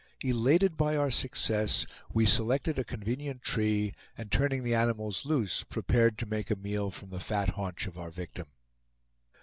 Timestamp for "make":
6.25-6.49